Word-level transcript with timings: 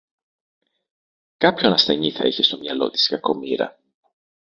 Κάποιον 1.37 1.73
ασθενή 1.73 2.11
θα 2.11 2.27
είχε 2.27 2.43
στο 2.43 2.57
μυαλό 2.57 2.89
της 2.89 3.05
η 3.05 3.09
κακομοίρα 3.09 3.79